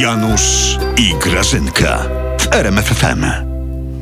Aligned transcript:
Janusz 0.00 0.76
i 0.96 1.14
Grażynka 1.14 1.98
w 2.40 2.54
RMFFM. 2.54 3.24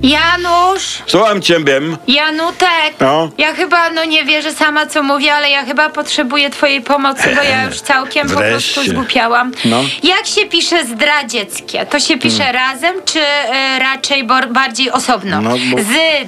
Janusz! 0.03 1.03
Słucham 1.07 1.43
ciebie. 1.43 1.81
Janutek! 2.09 2.95
No. 3.01 3.31
Ja 3.39 3.55
chyba, 3.55 3.91
no 3.91 4.04
nie 4.04 4.25
wierzę 4.25 4.52
sama 4.52 4.86
co 4.86 5.02
mówię, 5.02 5.34
ale 5.34 5.50
ja 5.50 5.65
chyba 5.65 5.88
potrzebuję 5.88 6.50
twojej 6.50 6.80
pomocy, 6.83 7.22
bo 7.36 7.42
ja 7.42 7.65
już 7.65 7.80
całkiem 7.80 8.29
po 8.29 8.36
prostu 8.36 8.50
wreszcie. 8.75 8.91
zgłupiałam. 8.91 9.52
No. 9.64 9.80
Jak 10.02 10.27
się 10.27 10.46
pisze 10.46 10.84
zdradzieckie? 10.86 11.86
To 11.86 12.00
się 12.00 12.18
pisze 12.18 12.52
razem, 12.52 12.95
czy 13.04 13.20
e, 13.20 13.79
raczej 13.79 14.24
bardziej 14.50 14.90
osobno? 14.90 15.40
No, 15.40 15.50
bo- 15.50 15.76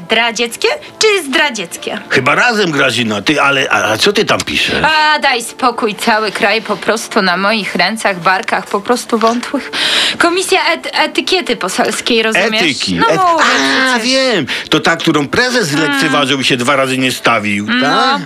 Zdradzieckie, 0.07 0.69
czy 1.07 1.23
zdradzieckie? 1.25 1.99
Chyba 2.11 2.35
razem, 2.35 2.71
Grażyna. 2.71 3.23
Ty, 3.23 3.43
ale 3.43 3.71
a, 3.71 3.97
co 3.97 4.13
ty 4.13 4.25
tam 4.25 4.41
piszesz? 4.41 4.85
A 4.85 5.19
daj 5.19 5.43
spokój, 5.43 5.95
cały 5.95 6.33
kraj 6.33 6.63
po 6.63 6.77
prostu 6.77 7.23
na 7.23 7.37
moich 7.37 7.75
rękach, 7.75 8.21
barkach, 8.21 8.67
po 8.67 8.81
prostu 8.81 9.19
wątłych. 9.19 9.71
Komisja 10.19 10.61
et- 10.75 10.91
etykiety 10.93 11.57
poselskiej, 11.57 12.23
rozumiesz? 12.23 12.63
Etyki. 12.63 12.95
No 12.95 13.07
Et- 13.07 13.17
mówię 13.21 13.45
a, 13.85 13.99
przecież. 13.99 14.09
wiem. 14.13 14.47
To 14.71 14.81
ta, 14.81 14.97
którą 14.97 15.29
prezes 15.29 15.69
zlekceważył 15.69 16.41
i 16.41 16.45
się 16.45 16.57
dwa 16.57 16.77
razy 16.77 16.99
nie 16.99 17.13
stawił. 17.13 17.67
Tak? 17.67 17.87
A. 17.87 18.19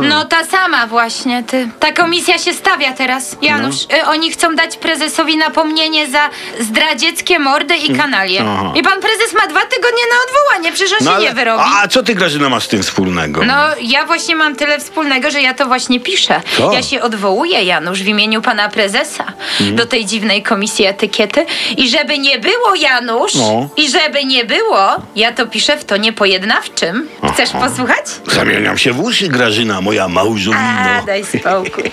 No 0.00 0.24
ta 0.24 0.44
sama 0.44 0.86
właśnie, 0.86 1.42
ty. 1.42 1.68
Ta 1.80 1.92
komisja 1.92 2.38
się 2.38 2.54
stawia 2.54 2.92
teraz. 2.92 3.36
Janusz, 3.42 3.76
No. 3.90 3.96
y, 3.98 4.04
oni 4.06 4.30
chcą 4.30 4.54
dać 4.56 4.76
prezesowi 4.76 5.36
napomnienie 5.36 6.10
za 6.10 6.30
zdradzieckie 6.60 7.38
mordy 7.38 7.76
i 7.76 7.96
kanalie. 7.96 8.40
Mm. 8.40 8.56
Aha. 8.60 8.72
I 8.76 8.82
pan 8.82 9.00
prezes 9.00 9.32
ma 9.34 9.46
dwa 9.46 9.60
tygodnie 9.60 10.02
na 10.12 10.16
odwołanie, 10.26 10.72
przecież 10.72 10.92
on 10.92 10.98
No 11.04 11.10
się 11.10 11.16
ale- 11.16 11.24
nie 11.24 11.32
wyrobi. 11.34 11.62
a, 11.66 11.82
a 11.82 11.88
co 12.02 12.06
ty, 12.06 12.14
Grażyna, 12.14 12.48
masz 12.48 12.64
z 12.64 12.68
tym 12.68 12.82
wspólnego? 12.82 13.44
No, 13.44 13.54
ja 13.80 14.06
właśnie 14.06 14.36
mam 14.36 14.56
tyle 14.56 14.78
wspólnego, 14.78 15.30
że 15.30 15.42
ja 15.42 15.54
to 15.54 15.66
właśnie 15.66 16.00
piszę. 16.00 16.40
Co? 16.56 16.72
Ja 16.72 16.82
się 16.82 17.00
odwołuję, 17.02 17.62
Janusz, 17.64 18.02
w 18.02 18.06
imieniu 18.06 18.42
pana 18.42 18.68
prezesa 18.68 19.24
Mm. 19.60 19.76
do 19.76 19.86
tej 19.86 20.04
dziwnej 20.06 20.42
komisji 20.42 20.84
etykiety. 20.86 21.46
I 21.76 21.88
żeby 21.88 22.18
nie 22.18 22.38
było, 22.38 22.74
Janusz, 22.80 23.34
No. 23.34 23.68
i 23.76 23.90
żeby 23.90 24.24
nie 24.24 24.44
było, 24.44 24.88
ja 25.16 25.32
to 25.32 25.46
piszę 25.46 25.76
w 25.76 25.84
tonie 25.84 26.12
pojednawczym. 26.12 27.08
Chcesz 27.34 27.50
posłuchać? 27.50 28.04
Zamieniam 28.26 28.78
się 28.78 28.92
w 28.92 29.00
uszy, 29.00 29.28
Grażyna, 29.28 29.80
moja 29.80 30.08
małżowino. 30.08 30.62
A, 30.62 31.02
daj 31.06 31.24
spokój. 31.24 31.84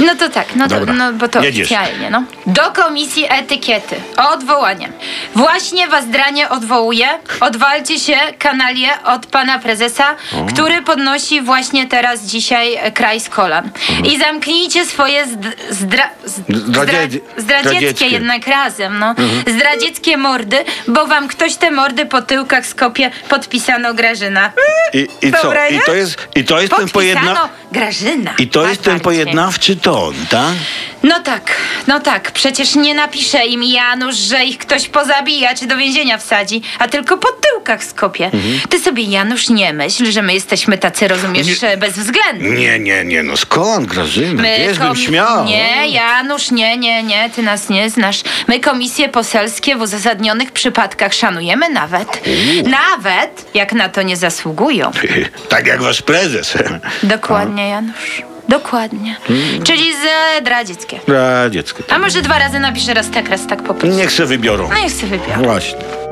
No 0.00 0.14
to 0.14 0.28
tak, 0.28 0.46
no 0.56 0.68
to, 0.68 0.74
Dobra, 0.80 0.94
no 0.94 1.12
bo 1.12 1.28
to 1.28 1.42
jedziesz. 1.42 1.72
oficjalnie, 1.72 2.10
no. 2.10 2.22
Do 2.46 2.62
komisji 2.62 3.26
etykiety 3.28 3.96
o 4.16 4.30
odwołanie. 4.30 4.88
Właśnie 5.34 5.88
was 5.88 6.08
dranie 6.08 6.48
odwołuje. 6.48 7.08
Odwalcie 7.40 7.98
się 8.00 8.16
kanalię 8.38 9.02
od 9.04 9.26
pana 9.26 9.58
prezesa, 9.58 10.04
który 10.52 10.82
podnosi 10.82 11.40
właśnie 11.42 11.86
teraz 11.86 12.22
dzisiaj 12.22 12.74
e, 12.74 12.92
kraj 12.92 13.20
z 13.20 13.28
kolan. 13.28 13.70
I 14.12 14.18
zamknijcie 14.18 14.86
swoje 14.86 15.26
zdra, 15.26 15.50
zdra, 15.70 16.10
zdra, 16.24 16.82
Zdradzie- 16.84 17.20
zdradzieckie 17.36 17.40
zdradzieckie. 17.70 18.06
jednak 18.08 18.46
razem, 18.46 18.98
no. 18.98 19.14
Zdradzieckie 19.46 20.16
mordy, 20.16 20.56
bo 20.88 21.06
wam 21.06 21.28
ktoś 21.28 21.54
te 21.56 21.70
mordy 21.70 22.06
po 22.06 22.22
tyłkach 22.22 22.66
skopie 22.66 23.10
podpisano 23.28 23.94
Grażyna. 23.94 24.52
I, 24.92 25.08
i 25.22 25.32
co? 25.32 25.52
I 25.70 25.74
nie? 25.74 25.80
to 25.80 25.94
jest, 25.94 26.28
i 26.36 26.44
to 26.44 26.60
jest 26.60 26.76
ten 26.76 26.88
Podpisano 26.88 27.20
pojedna... 27.20 27.48
Grażyna. 27.72 28.34
I 28.38 28.48
to 28.48 28.66
jest 28.66 28.82
ten 28.82 29.00
pojednawczy 29.00 29.76
ton, 29.84 30.14
tak? 30.30 30.54
No 31.02 31.20
tak, 31.20 31.56
no 31.86 32.00
tak. 32.00 32.32
Przecież 32.32 32.74
nie 32.74 32.94
napisze 32.94 33.46
im 33.46 33.62
Janusz, 33.62 34.16
że 34.16 34.44
ich 34.44 34.58
ktoś 34.58 34.88
pozabija 34.88 35.54
czy 35.54 35.66
do 35.66 35.76
więzienia 35.76 36.18
wsadzi, 36.18 36.62
a 36.78 36.88
tylko 36.88 37.18
po 37.18 37.28
tyłkach 37.32 37.84
skopie. 37.84 38.24
Mhm. 38.24 38.60
Ty 38.68 38.78
sobie, 38.80 39.02
Janusz, 39.02 39.48
nie 39.48 39.72
myśl, 39.72 40.12
że 40.12 40.22
my 40.22 40.34
jesteśmy 40.34 40.78
tacy, 40.78 41.08
rozumiesz, 41.08 41.62
Nie. 41.62 41.76
bezwzględni. 41.76 42.50
Nie, 42.50 42.78
nie, 42.78 43.04
nie, 43.04 43.22
no 43.22 43.36
skąd, 43.36 43.86
Grażyna? 43.86 44.42
Wiesz, 44.42 44.78
bym 44.78 44.88
kom- 44.88 44.96
śmiał. 44.96 45.44
Nie, 45.44 45.88
Janusz, 45.88 46.50
nie, 46.50 46.76
nie, 46.76 47.02
nie, 47.02 47.30
ty 47.30 47.42
nas 47.42 47.68
nie 47.68 47.90
znasz. 47.90 48.22
My 48.48 48.60
komisje 48.60 49.08
poselskie 49.08 49.76
w 49.76 49.80
uzasadnionych 49.80 50.52
przypadkach 50.52 51.14
szanujemy 51.14 51.68
nawet. 51.68 52.08
Nawet, 52.66 53.50
jak 53.54 53.72
na 53.72 53.88
to 53.88 54.02
nie 54.02 54.16
zasługują. 54.16 54.90
Tak 55.48 55.66
jak 55.66 55.82
wasz 55.82 56.02
prezes. 56.02 56.54
Dokładnie, 57.02 57.68
Janusz. 57.68 58.33
Dokładnie. 58.48 59.16
Mm. 59.30 59.62
Czyli 59.62 59.84
zdradzieckie. 60.40 61.00
Radziecko. 61.08 61.82
A 61.88 61.98
może 61.98 62.22
dwa 62.22 62.38
razy 62.38 62.60
napiszę 62.60 62.94
raz 62.94 63.10
tak, 63.10 63.28
raz 63.28 63.46
tak 63.46 63.62
po 63.62 63.74
prostu. 63.74 63.98
Niech 63.98 64.12
se 64.12 64.26
wybiorą. 64.26 64.68
No 64.68 64.78
niech 64.78 64.92
sobie 64.92 65.18
wybiorę. 65.18 65.42
Właśnie. 65.42 66.03